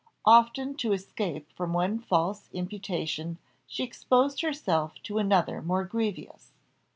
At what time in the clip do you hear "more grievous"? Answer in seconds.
5.61-6.53